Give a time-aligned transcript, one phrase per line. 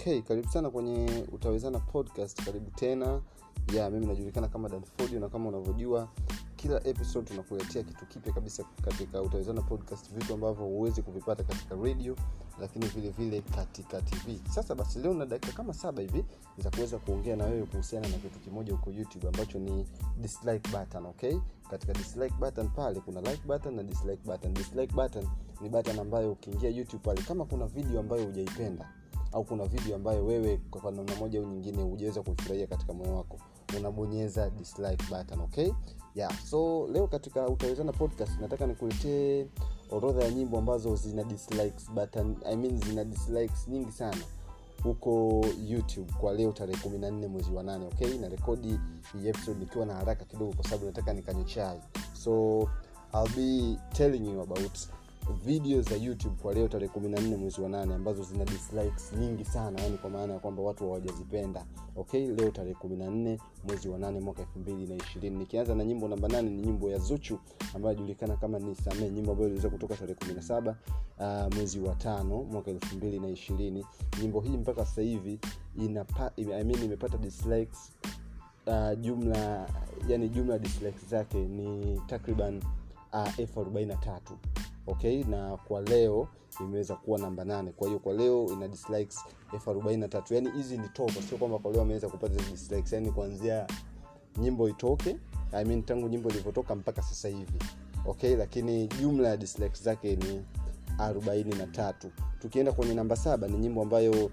[0.00, 2.44] okay karibu sana kwenye utawezana podcast.
[2.44, 3.20] Karibu tena.
[3.74, 6.08] Ya mimi najulikana kama danfodio na kama unavyojua
[6.56, 12.16] kila episode tunakuletea kitu kipya kabisa katika utawezana podcast vitu ambavyo huwezi kuvipata katika radio
[12.60, 16.24] lakini vile vile katika tv sasa basi leo na dakika kama saba hivi
[16.58, 19.86] za kuweza kuongea na wewe kuhusiana na kitu kimoja huko youtube ambacho ni
[20.20, 21.36] dislike button okay?
[21.70, 24.54] Katika dislike button pale kuna like button na dislike button.
[24.54, 25.26] Dislike button
[25.60, 28.92] ni button ambayo ukiingia youtube pale kama kuna video ambayo hujaipenda
[29.32, 33.38] au kuna video ambayo wewe kwa namna moja au nyingine hujaweza kuifurahia katika moyo wako
[33.78, 35.70] unabonyeza dislike button okay?
[36.14, 39.46] Yeah so leo katika utawezana podcast nataka nikuletee
[39.90, 44.16] orodha ya nyimbo ambazo zina dislikes button I mean zina dislikes nyingi sana
[44.82, 48.18] huko youtube kwa leo tarehe kumi na nne mwezi wa 8 okay?
[48.18, 48.78] Na rekodi
[49.12, 51.80] hii episode nikiwa na haraka kidogo kwa sababu nataka nikanywe chai.
[52.12, 52.60] So
[53.14, 54.78] I'll be telling you about
[55.32, 59.12] video za youtube kwa leo tarehe kumi na nne mwezi wa nane ambazo zina dislikes
[59.12, 61.64] nyingi sana yani kwa maana ya kwamba watu hawajazipenda.
[61.96, 65.38] Okay leo tarehe kumi na nne mwezi wa nane mwaka elfu mbili na ishirini.
[65.38, 67.38] Nikianza na nyimbo namba nane ni nyimbo ya zuchu
[67.74, 70.76] ambayo inajulikana kama ni samee nyimbo ambayo iliweza kutoka tarehe kumi na saba
[71.18, 73.86] uh, mwezi wa tano mwaka elfu mbili na ishirini.
[74.22, 75.40] Nyimbo hii mpaka sasa hivi
[75.76, 77.92] inapa, I mean, imepata dislikes
[78.66, 79.66] uh, jumla
[80.08, 82.62] yani jumla dislikes zake ni takriban
[83.12, 83.92] uh, elfu arobaini
[84.90, 85.24] okay?
[85.24, 86.28] Na kwa leo
[86.60, 87.72] imeweza kuwa namba nane.
[87.72, 89.18] Kwa hiyo kwa leo ina dislikes
[89.52, 92.92] elfu arobaini yani hizi ni topa sio kwamba kwa leo ameweza kupata dislikes.
[92.92, 93.66] Yani kuanzia
[94.38, 95.16] nyimbo itoke
[95.52, 97.58] I mean, tangu nyimbo ilivyotoka mpaka sasa hivi.
[98.06, 98.36] Okay?
[98.36, 100.44] Lakini jumla ya dislikes zake ni
[100.98, 102.10] arobaini na tatu.
[102.38, 104.30] Tukienda kwenye namba saba ni nyimbo ambayo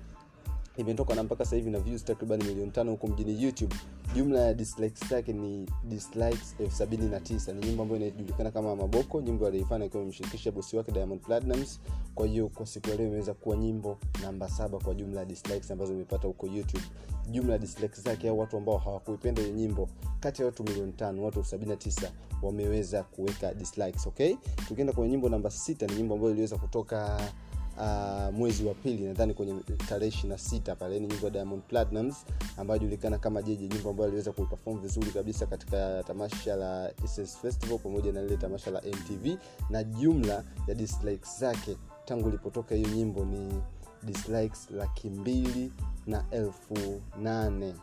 [0.77, 3.75] imetoka na mpaka sasa hivi na views takriban milioni tano huko mjini youtube.
[4.15, 7.53] Jumla ya dislikes zake ni dislikes elfu sabini na tisa.
[7.53, 11.79] Ni nyimbo ambayo inajulikana kama maboko nyimbo aliifanya akiwa amemshirikisha bosi wake diamond platinums
[12.15, 15.71] kwa hiyo kwa siku ya leo imeweza kuwa nyimbo namba saba kwa jumla ya dislikes
[15.71, 16.83] ambazo imepata huko youtube.
[17.31, 19.89] Jumla ya dislikes zake au watu ambao hawakuipenda hiyo nyimbo
[20.19, 22.11] kati ya watu milioni tano watu elfu sabini na tisa
[22.41, 24.35] wameweza kuweka dislikes okay?
[24.67, 27.19] Tukienda kwenye nyimbo namba sita ni nyimbo ambayo iliweza kutoka
[27.77, 29.53] uh, mwezi wa pili nadhani kwenye
[29.89, 32.25] tarehe ishirina sita pale ni nyimbo ya diamond platinums
[32.57, 37.79] ambayo julikana kama jeje nyimbo ambayo aliweza kuipefom vizuri kabisa katika tamasha la SS festival
[37.79, 39.37] pamoja na lile tamasha la mtv
[39.69, 43.61] na jumla ya dislikes zake tangu ilipotoka hiyo nyimbo ni
[44.03, 45.71] dislikes laki mbili
[46.07, 47.73] na elfu nane.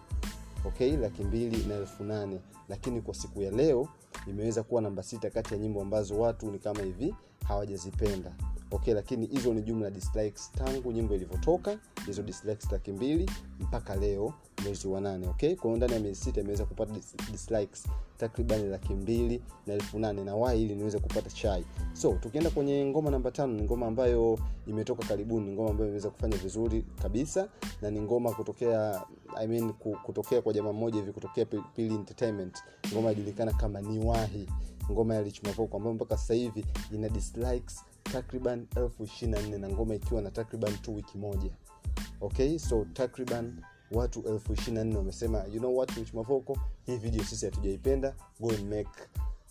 [0.66, 2.40] Okay laki mbili na elfu nane.
[2.68, 3.88] Lakini kwa siku ya leo
[4.26, 7.14] imeweza kuwa namba sita kati ya nyimbo ambazo watu ni kama hivi
[7.48, 8.32] hawajazipenda
[8.74, 11.78] okay lakini hizo ni jumla dislikes tangu nyimbo ilivyotoka.
[12.06, 13.30] Hizo dislikes laki mbili
[13.60, 15.54] mpaka leo mwezi wa nane okay?
[15.54, 17.84] Kwa ndani ya miezi sita imeweza kupata dis- dislikes
[18.18, 20.24] takriban laki mbili na elfu nane.
[20.24, 21.64] Na wai ili niweze kupata chai.
[21.92, 26.36] So tukienda kwenye ngoma namba tano ni ngoma ambayo imetoka karibuni ngoma ambayo imeweza kufanya
[26.36, 27.48] vizuri kabisa
[27.82, 29.02] na ni ngoma kutokea
[29.36, 32.58] I mean, kutokea kwa jamaa mmoja hivi kutokea pili entertainment.
[32.92, 34.48] Ngoma inajulikana kama niwahi
[34.92, 39.68] ngoma ya rich mavoko ambayo mpaka sasa hivi ina dislikes takriban elfu ishirina nne na
[39.68, 41.50] ngoma ikiwa na takriban tu wiki moja.
[42.20, 43.62] Okay so takriban
[43.92, 46.58] watu elfu ishirina nne wamesema you know what rich mavoko?
[46.86, 48.14] Hii video sisi hatujaipenda.
[48.40, 48.90] Go and make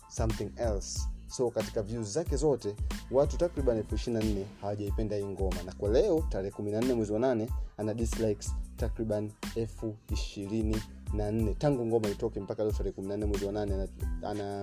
[0.08, 1.00] something else.
[1.26, 2.76] So katika views zake zote
[3.10, 5.62] watu takriban elfu ishirina nne hawajaipenda hii ngoma.
[5.62, 10.76] Na kwa leo tarehe kumi na nne mwezi wa nane ana dislikes takriban elfu ishirini
[11.16, 11.54] na nne.
[11.54, 13.88] Tangu ngoma itoke mpaka leo tarehe kumi na nne mwezi wa nane
[14.22, 14.62] ana,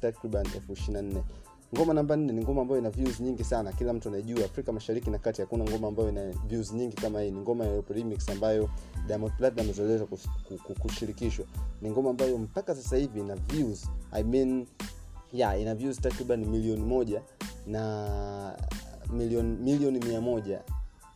[0.00, 1.22] takriban elfu ishirina nne.
[1.74, 3.72] Ngoma namba nne ni ngoma ambayo ina views nyingi sana.
[3.72, 7.30] Kila mtu anaijua afrika mashariki na kati hakuna ngoma ambayo ina views nyingi kama hii.
[7.30, 8.70] Ni ngoma ya remix ambayo
[9.06, 9.74] diamond platinum
[10.78, 11.46] kushirikishwa.
[11.82, 14.66] Ni ngoma ambayo mpaka sasa hivi ina views i mean
[15.32, 17.22] yeah, ina views takriban milioni moja
[17.66, 18.56] na
[19.12, 20.62] milioni milioni mia moja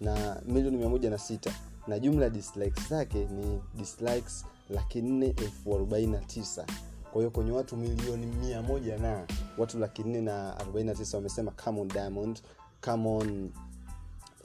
[0.00, 1.50] na milioni mia moja na sita
[1.88, 6.66] na jumla ya dislikes zake ni dislikes laki nne elfu arobaini na tisa.
[7.12, 9.26] Kwa hiyo kwenye watu milioni mia moja na
[9.58, 12.40] watu laki nne na arobaini na tisa wamesema come on diamond.
[12.84, 13.50] Come on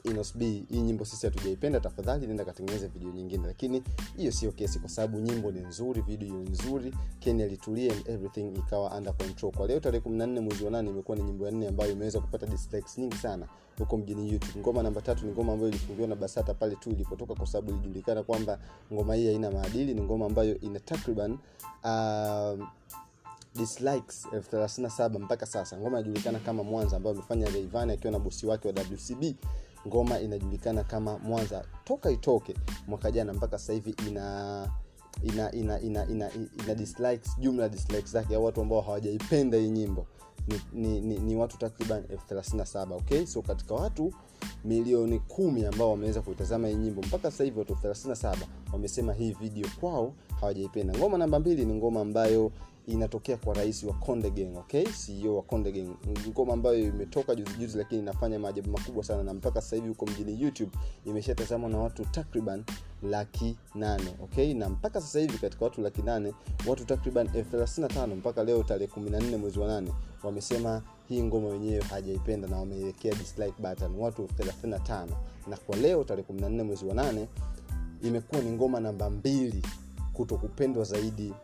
[0.04, 3.82] inosb hii nyimbo sisi hatujaipenda tafadhali nenda katengeneza video nyingine lakini
[4.16, 6.94] hiyo sio kesi kwa sababu nyimbo ni nzuri video nzuri.
[7.20, 9.52] Ken alitulia and everything ikawa under control.
[9.52, 12.46] Kwa leo tarehe 14 mwezi wa nane imekuwa ni nyimbo ya nne ambayo imeweza kupata
[12.46, 13.46] dislikes nyingi sana
[13.78, 14.60] huko mjini youtube.
[14.60, 18.22] Ngoma namba tatu ni ngoma ambayo ilifungiwa na basata pale tu ilipotoka kwa sababu ilijulikana
[18.22, 18.58] kwamba
[18.92, 19.94] ngoma hii haina maadili.
[19.94, 21.38] Ni ngoma ambayo ina takriban
[21.84, 22.68] uh,
[23.54, 25.76] dislikes elfu thelathini na saba mpaka sasa.
[25.78, 29.34] Ngoma inajulikana kama mwanza ambayo amefanya reivani akiwa na bosi wake wa wcb
[29.88, 31.64] ngoma inajulikana kama mwanza.
[31.84, 32.54] Toka itoke
[32.88, 34.68] mwaka jana mpaka sasa hivi ina
[35.22, 36.30] ina ina ina ina,
[36.64, 40.06] ina dislikes jumla dislikes zake au watu ambao hawajaipenda hii nyimbo.
[40.48, 43.26] Ni, ni, ni, ni watu takriban elfu thelathini na saba okay?
[43.26, 44.12] So katika watu
[44.64, 48.46] milioni kumi ambao wameweza kuitazama hii nyimbo mpaka sasa hivi watu elfu thelathini na saba
[48.72, 50.14] wamesema hii video kwao
[50.44, 52.52] hawajaipenda ngoma namba mbili ni ngoma ambayo
[52.86, 54.84] inatokea kwa rais wa Konde Gang, okay?
[54.84, 55.88] CEO wa Konde Gang.
[56.28, 60.06] Ngoma ambayo imetoka juzi juzi, lakini inafanya maajabu makubwa sana, na mpaka sasa hivi huko
[60.06, 60.70] mjini YouTube
[61.04, 62.64] imeshatazamwa na watu takriban
[63.02, 64.54] laki nane okay?
[64.54, 66.32] na mpaka sasa hivi katika watu laki nane
[66.66, 69.92] watu takriban elfu tano mpaka leo tarehe kumi na nne mwezi wa nane
[70.22, 74.66] wamesema hii ngoma wenyewe hajaipenda na wameiwekea dislike button watu elfu
[75.46, 77.28] na kwa leo tarehe kumi na nne mwezi wa nane
[78.02, 79.62] imekuwa ni ngoma namba mbili
[80.14, 81.34] kuto kupendwa zaidi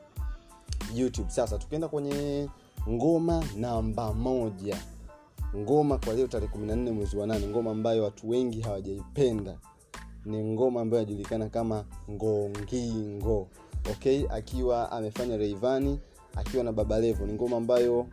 [0.95, 1.31] youtube.
[1.31, 2.49] Sasa tukienda kwenye
[2.89, 4.77] ngoma namba moja.
[5.57, 7.47] Ngoma kwa leo tarehe 14 mwezi wa nane.
[7.47, 9.59] Ngoma ambayo watu wengi hawajaipenda.
[10.25, 13.49] Ni ngoma ambayo inajulikana kama ngongingo.
[13.91, 16.01] Okay akiwa amefanya reivani
[16.37, 17.27] akiwa na baba levo.
[17.27, 18.07] Ni ngoma ambayo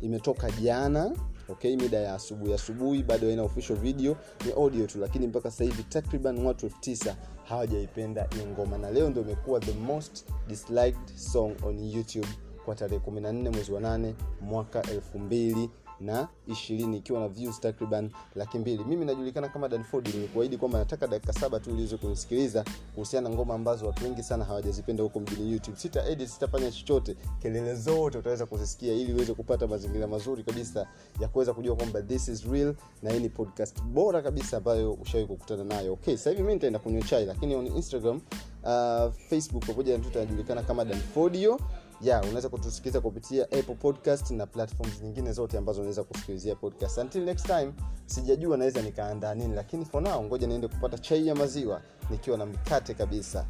[0.00, 1.12] imetoka jana
[1.48, 2.52] okay mida ya asubuhi.
[2.54, 4.16] Asubuhi bado haina official video
[4.46, 8.78] ni audio tu lakini mpaka sasa hivi takriban watu elfu tisa hawajaipenda hii ngoma.
[8.78, 12.28] Na leo ndio imekuwa the most disliked song on youtube
[12.64, 15.68] kwa tarehe 14 mwezi wa 8 mwaka 2000
[16.02, 18.84] na ishirini ikiwa na views takriban laki mbili.
[18.84, 22.64] Mimi najulikana kama danford nimekuahidi kwamba nataka dakika saba tu uliweze kunisikiliza
[22.94, 25.76] kuhusiana na ngoma ambazo watu wengi sana hawajazipenda huko mjini youtube.
[25.76, 27.16] Sita edit sitafanya chochote.
[27.42, 30.86] Kelele zote utaweza kuzisikia ili uweze kupata mazingira mazuri kabisa
[31.20, 35.26] ya kuweza kujua kwamba this is real na hii ni podcast bora kabisa ambayo ushawahi
[35.28, 35.92] kukutana nayo.
[35.92, 38.20] Okay sasa hivi mi nitaenda kunywa chai lakini on instagram
[38.62, 41.60] uh, facebook pamoja na twitter najulikana kama danfodio
[42.02, 46.98] ya yeah, unaweza kutusikiliza kupitia apple podcast na platforms nyingine zote ambazo unaweza kusikilizia podcast.
[46.98, 47.72] Until next time
[48.06, 52.46] sijajua naweza nikaandaa nini lakini for now ngoja niende kupata chai ya maziwa nikiwa na
[52.46, 53.46] mkate kabisa.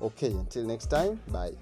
[0.00, 1.54] Okay until next time bye